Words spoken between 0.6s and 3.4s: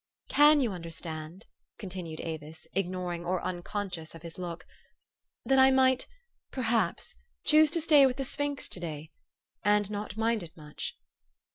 you understand," continued Avis, ignoring or